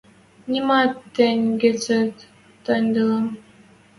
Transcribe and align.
Нимамат 0.49 0.91
тӹнь 1.15 1.45
гӹцет 1.61 2.15
тайыделам... 2.63 3.25